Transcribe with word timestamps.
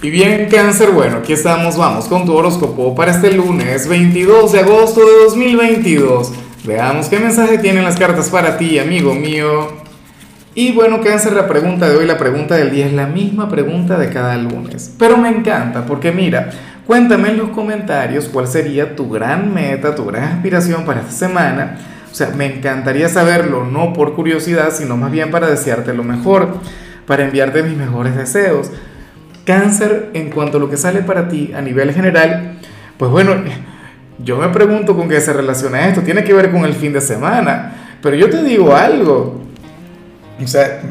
Y 0.00 0.10
bien, 0.10 0.46
cáncer, 0.48 0.92
bueno, 0.92 1.16
aquí 1.16 1.32
estamos, 1.32 1.76
vamos 1.76 2.04
con 2.04 2.24
tu 2.24 2.32
horóscopo 2.32 2.94
para 2.94 3.10
este 3.10 3.32
lunes 3.32 3.88
22 3.88 4.52
de 4.52 4.60
agosto 4.60 5.00
de 5.00 5.24
2022. 5.24 6.32
Veamos 6.64 7.08
qué 7.08 7.18
mensaje 7.18 7.58
tienen 7.58 7.82
las 7.82 7.96
cartas 7.96 8.30
para 8.30 8.56
ti, 8.58 8.78
amigo 8.78 9.12
mío. 9.12 9.72
Y 10.54 10.70
bueno, 10.70 11.00
cáncer, 11.02 11.32
la 11.32 11.48
pregunta 11.48 11.88
de 11.88 11.96
hoy, 11.96 12.06
la 12.06 12.16
pregunta 12.16 12.54
del 12.54 12.70
día 12.70 12.86
es 12.86 12.92
la 12.92 13.08
misma 13.08 13.48
pregunta 13.48 13.98
de 13.98 14.08
cada 14.08 14.36
lunes. 14.36 14.94
Pero 14.96 15.16
me 15.16 15.30
encanta 15.30 15.84
porque 15.84 16.12
mira, 16.12 16.50
cuéntame 16.86 17.30
en 17.30 17.38
los 17.38 17.48
comentarios 17.48 18.28
cuál 18.28 18.46
sería 18.46 18.94
tu 18.94 19.10
gran 19.10 19.52
meta, 19.52 19.96
tu 19.96 20.04
gran 20.04 20.22
aspiración 20.22 20.84
para 20.84 21.00
esta 21.00 21.10
semana. 21.10 21.76
O 22.08 22.14
sea, 22.14 22.28
me 22.36 22.46
encantaría 22.46 23.08
saberlo, 23.08 23.64
no 23.64 23.92
por 23.94 24.14
curiosidad, 24.14 24.72
sino 24.72 24.96
más 24.96 25.10
bien 25.10 25.32
para 25.32 25.48
desearte 25.48 25.92
lo 25.92 26.04
mejor, 26.04 26.58
para 27.04 27.24
enviarte 27.24 27.64
mis 27.64 27.76
mejores 27.76 28.14
deseos. 28.14 28.70
Cáncer, 29.48 30.10
en 30.12 30.28
cuanto 30.28 30.58
a 30.58 30.60
lo 30.60 30.68
que 30.68 30.76
sale 30.76 31.00
para 31.00 31.26
ti 31.26 31.52
a 31.56 31.62
nivel 31.62 31.94
general, 31.94 32.58
pues 32.98 33.10
bueno, 33.10 33.32
yo 34.22 34.36
me 34.36 34.50
pregunto 34.50 34.94
con 34.94 35.08
qué 35.08 35.22
se 35.22 35.32
relaciona 35.32 35.88
esto. 35.88 36.02
Tiene 36.02 36.22
que 36.22 36.34
ver 36.34 36.50
con 36.50 36.66
el 36.66 36.74
fin 36.74 36.92
de 36.92 37.00
semana. 37.00 37.96
Pero 38.02 38.14
yo 38.14 38.28
te 38.28 38.42
digo 38.42 38.76
algo. 38.76 39.40
O 40.38 40.46
sea, 40.46 40.82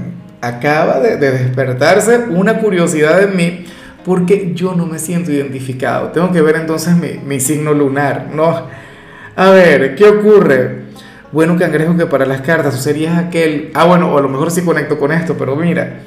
acaba 0.42 1.00
de, 1.00 1.18
despertarse 1.18 2.18
una 2.30 2.58
curiosidad 2.58 3.22
en 3.22 3.36
mí 3.36 3.66
porque 4.04 4.54
yo 4.56 4.74
no 4.74 4.88
me 4.88 4.98
siento 4.98 5.32
identificado. 5.32 6.08
Tengo 6.08 6.32
que 6.32 6.42
ver 6.42 6.56
entonces 6.56 6.96
mi, 6.96 7.40
signo 7.40 7.76
lunar, 7.76 8.30
¿no? 8.34 8.64
A 9.36 9.52
ver, 9.52 9.94
¿qué 9.94 10.06
ocurre? 10.06 10.88
Bueno, 11.32 11.56
cangrejo, 11.60 11.96
que 11.96 12.08
para 12.08 12.26
las 12.26 12.42
cartas 12.42 12.74
tú 12.74 12.82
serías 12.82 13.20
aquel... 13.20 13.70
Ah, 13.76 13.86
bueno, 13.86 14.12
o 14.12 14.18
a 14.18 14.22
lo 14.22 14.30
mejor 14.30 14.50
sí 14.50 14.64
conecto 14.64 14.98
con 14.98 15.12
esto, 15.12 15.36
pero 15.38 15.56
mira, 15.56 16.00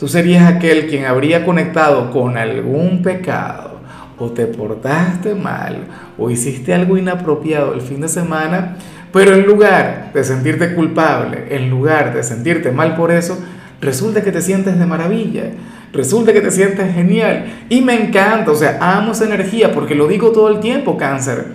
tú 0.00 0.08
serías 0.08 0.50
aquel 0.50 0.86
quien 0.86 1.04
habría 1.04 1.44
conectado 1.44 2.10
con 2.10 2.38
algún 2.38 3.02
pecado, 3.02 3.80
o 4.18 4.30
te 4.30 4.46
portaste 4.46 5.34
mal, 5.34 5.88
o 6.16 6.30
hiciste 6.30 6.72
algo 6.72 6.96
inapropiado 6.96 7.74
el 7.74 7.82
fin 7.82 8.00
de 8.00 8.08
semana, 8.08 8.76
pero 9.12 9.34
en 9.34 9.44
lugar 9.44 10.10
de 10.14 10.24
sentirte 10.24 10.74
culpable, 10.74 11.48
en 11.50 11.68
lugar 11.68 12.14
de 12.14 12.22
sentirte 12.22 12.72
mal 12.72 12.96
por 12.96 13.10
eso, 13.12 13.38
resulta 13.82 14.22
que 14.22 14.32
te 14.32 14.40
sientes 14.40 14.78
de 14.78 14.86
maravilla, 14.86 15.50
resulta 15.92 16.32
que 16.32 16.40
te 16.40 16.50
sientes 16.50 16.94
genial, 16.94 17.66
y 17.68 17.82
me 17.82 18.02
encanta, 18.02 18.52
o 18.52 18.56
sea, 18.56 18.78
amo 18.80 19.12
esa 19.12 19.26
energía, 19.26 19.70
porque 19.70 19.94
lo 19.94 20.08
digo 20.08 20.32
todo 20.32 20.48
el 20.48 20.60
tiempo, 20.60 20.96
cáncer. 20.96 21.48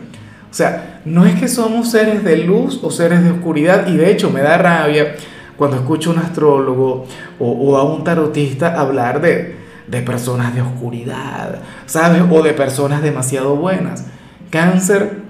O 0.52 0.54
sea, 0.54 1.02
no 1.04 1.26
es 1.26 1.34
que 1.34 1.48
somos 1.48 1.90
seres 1.90 2.24
de 2.24 2.38
luz 2.38 2.80
o 2.84 2.92
seres 2.92 3.24
de 3.24 3.32
oscuridad, 3.32 3.88
y 3.88 3.98
de 3.98 4.12
hecho 4.12 4.30
me 4.30 4.42
da 4.42 4.60
rabia 4.60 5.16
cuando 5.58 5.78
escucho 5.78 6.10
a 6.10 6.14
un 6.14 6.20
astrólogo 6.20 7.06
o, 7.40 7.78
a 7.78 7.84
un 7.84 8.04
tarotista 8.04 8.80
hablar 8.80 9.22
de, 9.22 9.56
de 9.88 10.02
personas 10.02 10.54
de 10.54 10.62
oscuridad, 10.62 11.62
¿sabes? 11.86 12.24
O 12.30 12.42
de 12.42 12.54
personas 12.54 13.02
demasiado 13.02 13.56
buenas. 13.56 14.06
Cáncer, 14.50 15.22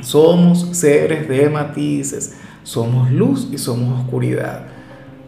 somos 0.00 0.76
seres 0.76 1.28
de 1.28 1.50
matices, 1.50 2.36
somos 2.62 3.10
luz 3.10 3.48
y 3.52 3.58
somos 3.58 4.04
oscuridad. 4.04 4.66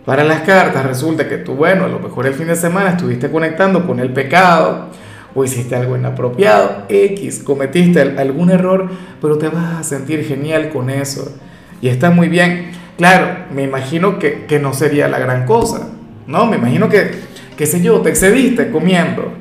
Para 0.05 0.25
las 0.25 0.41
cartas 0.41 0.84
resulta 0.84 1.29
que 1.29 1.39
tú, 1.39 1.55
bueno, 1.55 1.84
a 1.84 1.89
lo 1.89 2.01
mejor 2.01 2.27
el 2.27 2.34
fin 2.34 2.48
de 2.48 2.57
semana 2.57 2.91
estuviste 2.91 3.31
conectando 3.31 3.86
con 3.86 4.01
el 4.01 4.12
pecado 4.12 4.89
o 5.34 5.45
hiciste 5.45 5.77
algo 5.77 5.97
inapropiado, 5.97 6.84
X, 6.89 7.42
cometiste 7.45 8.01
algún 8.01 8.51
error, 8.51 8.91
pero 9.20 9.39
te 9.39 9.48
vas 9.48 9.81
a 9.81 9.83
sentir 9.83 10.25
genial 10.25 10.70
con 10.70 10.91
eso. 10.91 11.36
Y 11.81 11.89
está 11.89 12.11
muy 12.11 12.29
bien. 12.29 12.82
Claro, 12.97 13.47
me 13.55 13.62
imagino 13.62 14.19
que, 14.19 14.59
no 14.61 14.75
sería 14.75 15.09
la 15.09 15.19
gran 15.19 15.47
cosa, 15.47 15.89
¿no? 16.27 16.47
Me 16.47 16.57
imagino 16.57 16.89
que, 16.89 17.11
qué 17.57 17.67
sé 17.67 17.81
yo, 17.81 18.01
te 18.01 18.11
excediste 18.11 18.71
comiendo 18.71 19.33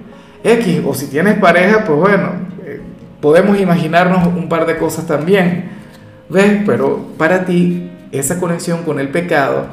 X, 0.44 0.82
o 0.86 0.94
si 0.94 1.08
tienes 1.08 1.38
pareja, 1.38 1.84
pues 1.86 2.00
bueno, 2.00 2.32
eh, 2.66 2.80
podemos 3.20 3.60
imaginarnos 3.60 4.28
un 4.28 4.50
par 4.50 4.66
de 4.66 4.78
cosas 4.78 5.06
también, 5.06 5.70
¿ves? 6.30 6.62
Pero 6.66 7.08
para 7.18 7.46
ti, 7.46 7.92
esa 8.12 8.40
conexión 8.40 8.84
con 8.84 9.00
el 9.00 9.10
pecado, 9.10 9.68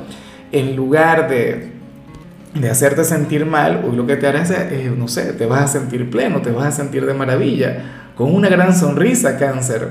en 0.53 0.77
lugar 0.77 1.29
de, 1.29 1.69
de 2.55 2.71
hacerte 2.71 3.05
sentir 3.05 3.47
mal, 3.47 3.85
hoy 3.89 3.97
lo 3.97 4.07
que 4.07 4.17
te 4.17 4.27
hará 4.27 4.43
es, 4.43 4.97
no 4.97 5.09
sé, 5.09 5.33
te 5.35 5.47
vas 5.47 5.63
a 5.63 5.69
sentir 5.69 6.11
pleno, 6.11 6.43
te 6.43 6.51
vas 6.51 6.67
a 6.67 6.73
sentir 6.73 7.07
de 7.07 7.15
maravilla, 7.15 8.11
con 8.17 8.35
una 8.35 8.49
gran 8.49 8.75
sonrisa, 8.75 9.39
cáncer. 9.39 9.91